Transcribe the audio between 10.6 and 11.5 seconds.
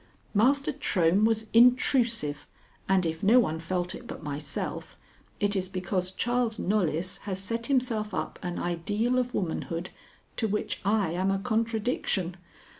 I am a